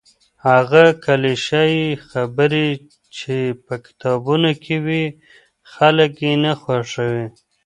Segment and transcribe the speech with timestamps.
[0.47, 2.67] هغه کليشه يي خبرې
[3.17, 5.05] چي په کتابونو کي وي
[5.73, 7.25] خلګ يې نه خوښوي.